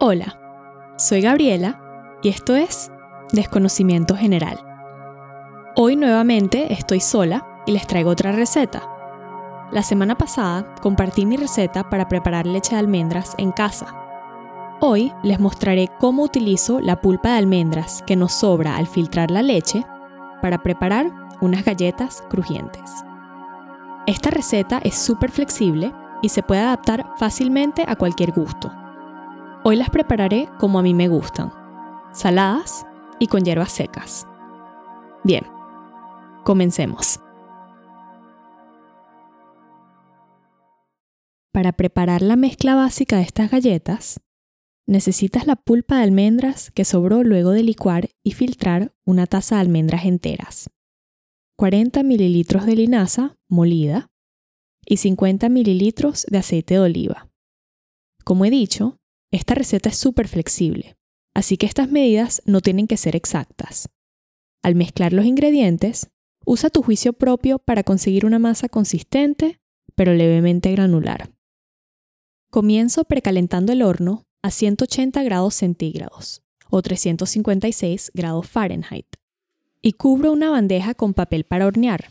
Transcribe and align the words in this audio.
Hola, 0.00 0.38
soy 0.96 1.22
Gabriela 1.22 1.80
y 2.22 2.28
esto 2.28 2.54
es 2.54 2.92
Desconocimiento 3.32 4.14
General. 4.14 4.56
Hoy 5.74 5.96
nuevamente 5.96 6.72
estoy 6.72 7.00
sola 7.00 7.44
y 7.66 7.72
les 7.72 7.84
traigo 7.88 8.10
otra 8.10 8.30
receta. 8.30 8.80
La 9.72 9.82
semana 9.82 10.16
pasada 10.16 10.72
compartí 10.80 11.26
mi 11.26 11.36
receta 11.36 11.90
para 11.90 12.06
preparar 12.06 12.46
leche 12.46 12.76
de 12.76 12.78
almendras 12.78 13.34
en 13.38 13.50
casa. 13.50 13.92
Hoy 14.78 15.12
les 15.24 15.40
mostraré 15.40 15.88
cómo 15.98 16.22
utilizo 16.22 16.78
la 16.78 17.00
pulpa 17.00 17.30
de 17.30 17.38
almendras 17.38 18.04
que 18.06 18.14
nos 18.14 18.32
sobra 18.32 18.76
al 18.76 18.86
filtrar 18.86 19.32
la 19.32 19.42
leche 19.42 19.84
para 20.40 20.62
preparar 20.62 21.10
unas 21.40 21.64
galletas 21.64 22.22
crujientes. 22.30 22.88
Esta 24.06 24.30
receta 24.30 24.78
es 24.84 24.94
súper 24.96 25.32
flexible 25.32 25.92
y 26.22 26.28
se 26.28 26.44
puede 26.44 26.60
adaptar 26.60 27.04
fácilmente 27.16 27.84
a 27.88 27.96
cualquier 27.96 28.30
gusto. 28.30 28.70
Hoy 29.64 29.76
las 29.76 29.90
prepararé 29.90 30.48
como 30.60 30.78
a 30.78 30.82
mí 30.82 30.94
me 30.94 31.08
gustan, 31.08 31.52
saladas 32.12 32.86
y 33.18 33.26
con 33.26 33.44
hierbas 33.44 33.72
secas. 33.72 34.26
Bien, 35.24 35.44
comencemos. 36.44 37.20
Para 41.52 41.72
preparar 41.72 42.22
la 42.22 42.36
mezcla 42.36 42.76
básica 42.76 43.16
de 43.16 43.22
estas 43.22 43.50
galletas, 43.50 44.20
necesitas 44.86 45.46
la 45.46 45.56
pulpa 45.56 45.96
de 45.96 46.04
almendras 46.04 46.70
que 46.70 46.84
sobró 46.84 47.24
luego 47.24 47.50
de 47.50 47.64
licuar 47.64 48.10
y 48.22 48.32
filtrar 48.32 48.94
una 49.04 49.26
taza 49.26 49.56
de 49.56 49.62
almendras 49.62 50.04
enteras, 50.04 50.70
40 51.56 52.04
mililitros 52.04 52.64
de 52.64 52.76
linaza 52.76 53.36
molida 53.48 54.06
y 54.86 54.98
50 54.98 55.48
mililitros 55.48 56.26
de 56.30 56.38
aceite 56.38 56.74
de 56.74 56.80
oliva. 56.80 57.28
Como 58.24 58.44
he 58.44 58.50
dicho, 58.50 58.98
esta 59.30 59.54
receta 59.54 59.90
es 59.90 59.96
súper 59.96 60.28
flexible, 60.28 60.96
así 61.34 61.56
que 61.56 61.66
estas 61.66 61.90
medidas 61.90 62.42
no 62.46 62.60
tienen 62.60 62.86
que 62.86 62.96
ser 62.96 63.16
exactas. 63.16 63.88
Al 64.62 64.74
mezclar 64.74 65.12
los 65.12 65.26
ingredientes, 65.26 66.10
usa 66.44 66.70
tu 66.70 66.82
juicio 66.82 67.12
propio 67.12 67.58
para 67.58 67.82
conseguir 67.82 68.24
una 68.24 68.38
masa 68.38 68.68
consistente, 68.68 69.60
pero 69.94 70.14
levemente 70.14 70.72
granular. 70.72 71.30
Comienzo 72.50 73.04
precalentando 73.04 73.72
el 73.72 73.82
horno 73.82 74.26
a 74.42 74.50
180 74.50 75.22
grados 75.22 75.54
centígrados 75.54 76.42
o 76.70 76.80
356 76.80 78.12
grados 78.14 78.48
Fahrenheit 78.48 79.06
y 79.82 79.92
cubro 79.92 80.32
una 80.32 80.50
bandeja 80.50 80.94
con 80.94 81.14
papel 81.14 81.44
para 81.44 81.66
hornear. 81.66 82.10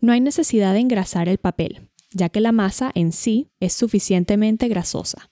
No 0.00 0.12
hay 0.12 0.20
necesidad 0.20 0.72
de 0.72 0.80
engrasar 0.80 1.28
el 1.28 1.38
papel, 1.38 1.90
ya 2.10 2.28
que 2.28 2.40
la 2.40 2.52
masa 2.52 2.90
en 2.94 3.12
sí 3.12 3.50
es 3.60 3.72
suficientemente 3.72 4.68
grasosa. 4.68 5.30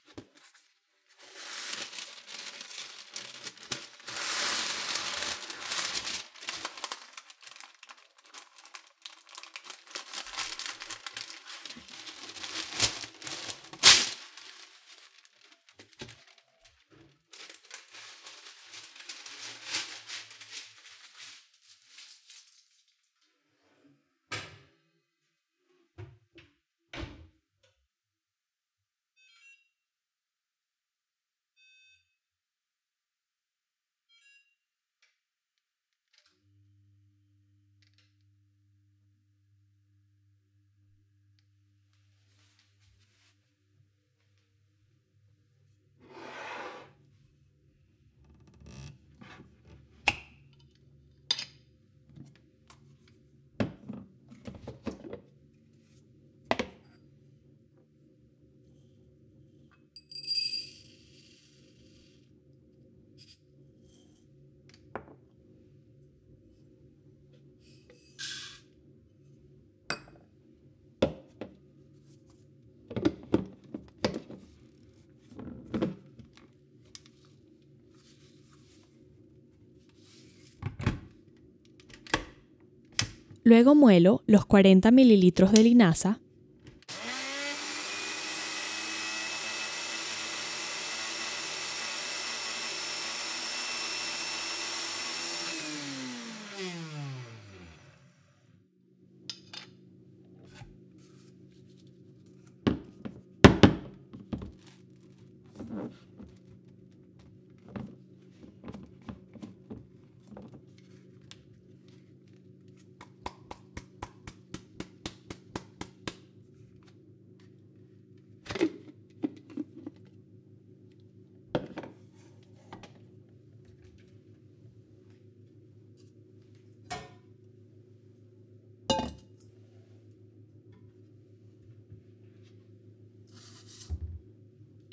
Luego 83.50 83.75
muelo 83.75 84.22
los 84.28 84.47
40 84.47 84.93
mililitros 84.93 85.50
de 85.50 85.65
linaza 85.65 86.21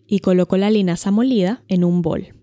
y 0.08 0.20
coloco 0.20 0.58
la 0.58 0.70
linaza 0.70 1.12
molida 1.12 1.64
en 1.68 1.84
un 1.84 2.02
bol. 2.02 2.37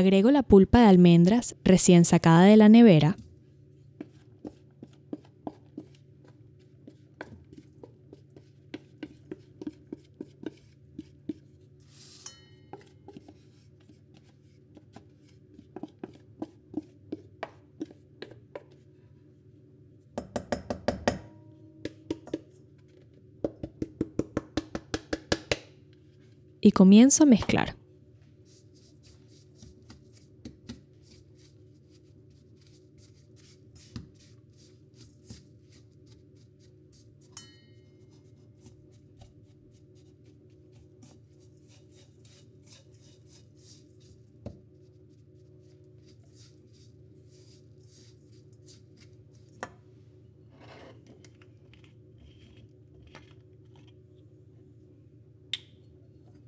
Agrego 0.00 0.30
la 0.30 0.42
pulpa 0.42 0.80
de 0.80 0.86
almendras 0.86 1.56
recién 1.62 2.06
sacada 2.06 2.44
de 2.44 2.56
la 2.56 2.70
nevera. 2.70 3.18
Y 26.62 26.72
comienzo 26.72 27.24
a 27.24 27.26
mezclar. 27.26 27.79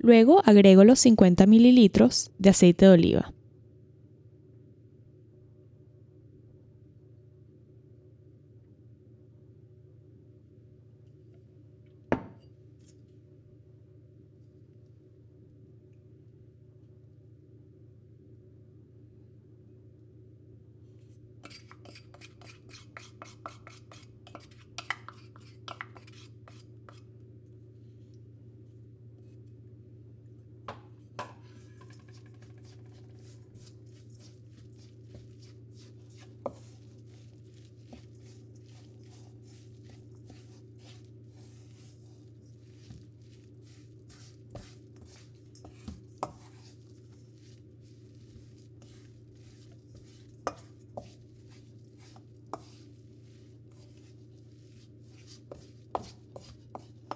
Luego 0.02 0.42
agrego 0.44 0.84
los 0.84 0.98
50 0.98 1.46
mililitros 1.46 2.32
de 2.38 2.50
aceite 2.50 2.86
de 2.86 2.92
oliva. 2.92 3.32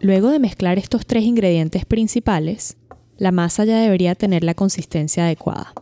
Luego 0.00 0.31
de 0.31 0.38
mezclar 0.38 0.78
estos 0.78 1.06
tres 1.06 1.25
ingredientes 1.25 1.84
principales, 1.84 2.76
la 3.16 3.32
masa 3.32 3.64
ya 3.64 3.81
debería 3.81 4.14
tener 4.14 4.44
la 4.44 4.54
consistencia 4.54 5.25
adecuada. 5.25 5.72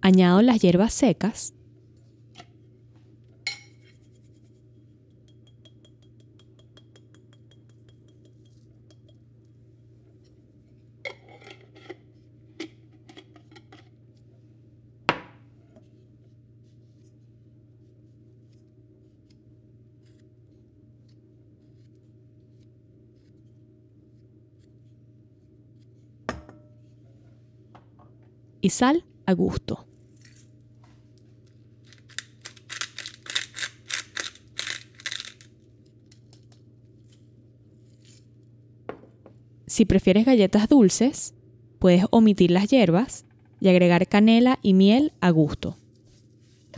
Añado 0.00 0.40
las 0.40 0.60
hierbas 0.60 0.92
secas 0.94 1.55
y 28.66 28.70
sal 28.70 29.04
a 29.26 29.32
gusto. 29.32 29.86
Si 39.68 39.84
prefieres 39.84 40.26
galletas 40.26 40.68
dulces, 40.68 41.34
puedes 41.78 42.06
omitir 42.10 42.50
las 42.50 42.66
hierbas 42.68 43.24
y 43.60 43.68
agregar 43.68 44.08
canela 44.08 44.58
y 44.62 44.74
miel 44.74 45.12
a 45.20 45.30
gusto. 45.30 45.76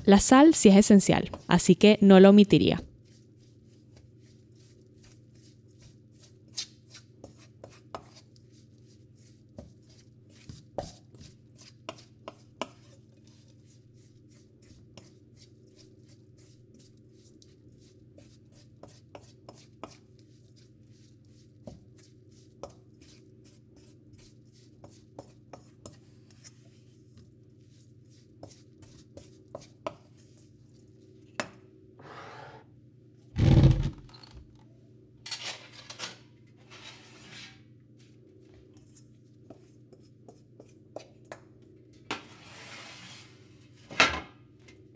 La 0.04 0.20
sal 0.20 0.54
sí 0.54 0.68
es 0.68 0.76
esencial, 0.76 1.30
así 1.46 1.74
que 1.74 1.96
no 2.02 2.20
la 2.20 2.28
omitiría. 2.28 2.82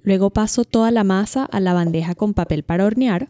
Luego 0.02 0.30
paso 0.30 0.64
toda 0.64 0.90
la 0.90 1.04
masa 1.04 1.44
a 1.44 1.60
la 1.60 1.72
bandeja 1.72 2.14
con 2.14 2.34
papel 2.34 2.62
para 2.64 2.84
hornear. 2.84 3.28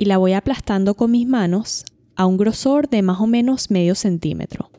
Y 0.00 0.06
la 0.06 0.16
voy 0.16 0.32
aplastando 0.32 0.94
con 0.94 1.10
mis 1.10 1.28
manos 1.28 1.84
a 2.16 2.24
un 2.24 2.38
grosor 2.38 2.88
de 2.88 3.02
más 3.02 3.20
o 3.20 3.26
menos 3.26 3.70
medio 3.70 3.94
centímetro. 3.94 4.69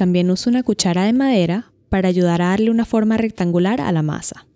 También 0.00 0.30
uso 0.30 0.48
una 0.48 0.62
cuchara 0.62 1.04
de 1.04 1.12
madera 1.12 1.72
para 1.90 2.08
ayudar 2.08 2.40
a 2.40 2.46
darle 2.46 2.70
una 2.70 2.86
forma 2.86 3.18
rectangular 3.18 3.82
a 3.82 3.92
la 3.92 4.00
masa. 4.00 4.46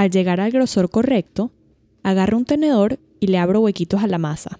Al 0.00 0.10
llegar 0.10 0.40
al 0.40 0.50
grosor 0.50 0.88
correcto, 0.88 1.50
agarra 2.02 2.34
un 2.34 2.46
tenedor 2.46 2.98
y 3.20 3.26
le 3.26 3.36
abro 3.36 3.60
huequitos 3.60 4.02
a 4.02 4.06
la 4.06 4.16
masa. 4.16 4.58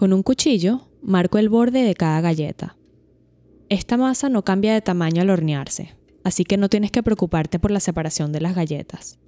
Con 0.00 0.14
un 0.14 0.22
cuchillo 0.22 0.88
marco 1.02 1.36
el 1.36 1.50
borde 1.50 1.82
de 1.82 1.94
cada 1.94 2.22
galleta. 2.22 2.74
Esta 3.68 3.98
masa 3.98 4.30
no 4.30 4.42
cambia 4.44 4.72
de 4.72 4.80
tamaño 4.80 5.20
al 5.20 5.28
hornearse, 5.28 5.94
así 6.24 6.44
que 6.44 6.56
no 6.56 6.70
tienes 6.70 6.90
que 6.90 7.02
preocuparte 7.02 7.58
por 7.58 7.70
la 7.70 7.80
separación 7.80 8.32
de 8.32 8.40
las 8.40 8.54
galletas. 8.54 9.18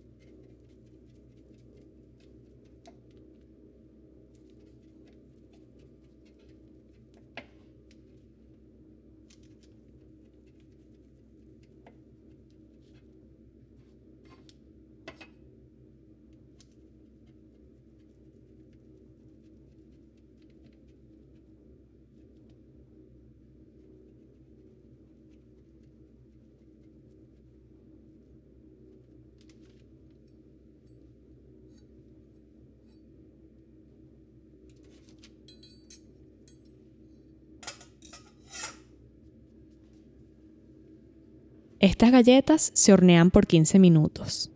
Estas 41.83 42.13
galletas 42.13 42.71
se 42.75 42.93
hornean 42.93 43.33
por 43.33 43.49
15 43.49 43.81
minutos. 43.81 44.52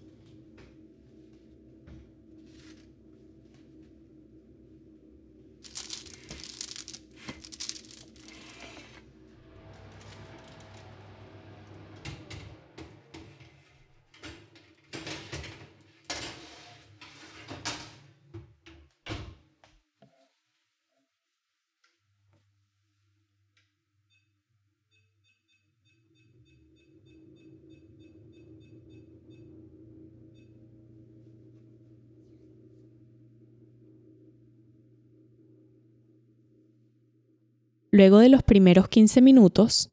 Luego 37.96 38.18
de 38.18 38.28
los 38.28 38.42
primeros 38.42 38.90
15 38.90 39.22
minutos, 39.22 39.90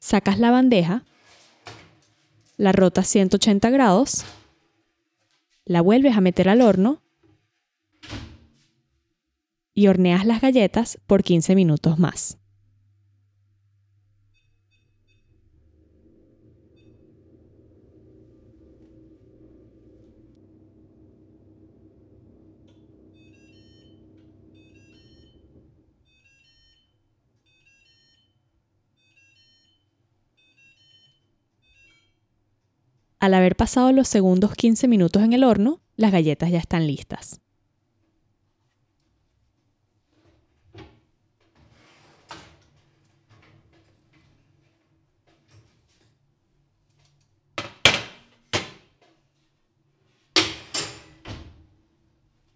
sacas 0.00 0.40
la 0.40 0.50
bandeja, 0.50 1.04
la 2.56 2.72
rotas 2.72 3.06
180 3.06 3.70
grados, 3.70 4.24
la 5.64 5.82
vuelves 5.82 6.16
a 6.16 6.20
meter 6.20 6.48
al 6.48 6.62
horno 6.62 7.00
y 9.72 9.86
horneas 9.86 10.26
las 10.26 10.40
galletas 10.40 10.98
por 11.06 11.22
15 11.22 11.54
minutos 11.54 12.00
más. 12.00 12.39
Al 33.20 33.34
haber 33.34 33.54
pasado 33.54 33.92
los 33.92 34.08
segundos 34.08 34.54
15 34.54 34.88
minutos 34.88 35.22
en 35.22 35.34
el 35.34 35.44
horno, 35.44 35.82
las 35.94 36.10
galletas 36.10 36.50
ya 36.50 36.58
están 36.58 36.86
listas. 36.86 37.38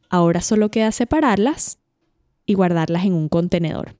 Ahora 0.08 0.40
solo 0.40 0.70
queda 0.70 0.92
separarlas 0.92 1.78
y 2.46 2.54
guardarlas 2.54 3.04
en 3.04 3.12
un 3.12 3.28
contenedor. 3.28 3.96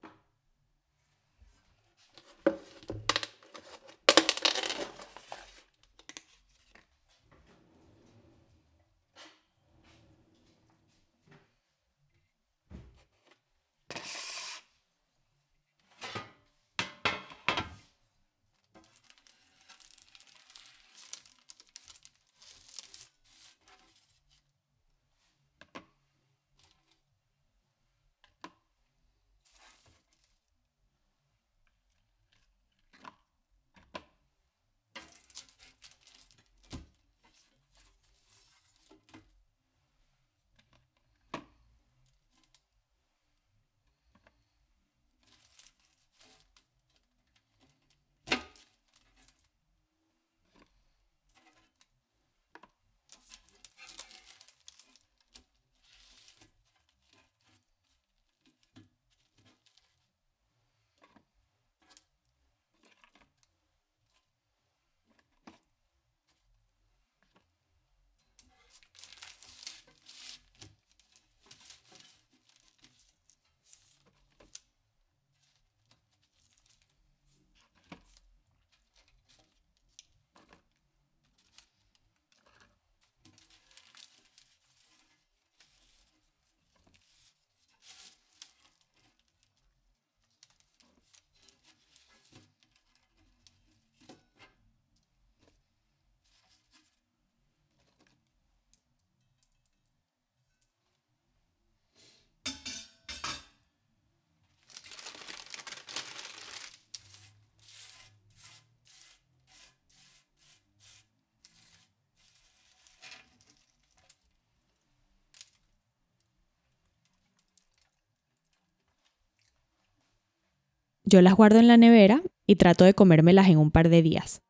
Yo 121.05 121.23
las 121.23 121.35
guardo 121.35 121.59
en 121.59 121.69
la 121.69 121.77
nevera 121.77 122.23
y 122.47 122.57
trato 122.57 122.85
de 122.85 122.95
comérmelas 122.95 123.49
en 123.49 123.59
un 123.59 123.71
par 123.71 123.89
de 123.89 124.03
días. 124.03 124.43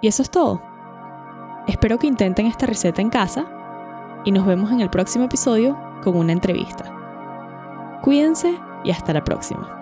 Y 0.00 0.08
eso 0.08 0.22
es 0.22 0.30
todo. 0.30 0.62
Espero 1.66 1.98
que 1.98 2.06
intenten 2.06 2.46
esta 2.46 2.66
receta 2.66 3.02
en 3.02 3.10
casa 3.10 3.46
y 4.24 4.32
nos 4.32 4.46
vemos 4.46 4.70
en 4.70 4.80
el 4.80 4.90
próximo 4.90 5.24
episodio 5.24 5.78
con 6.02 6.16
una 6.16 6.32
entrevista. 6.32 6.94
Cuídense 8.02 8.54
y 8.84 8.90
hasta 8.90 9.12
la 9.12 9.24
próxima. 9.24 9.77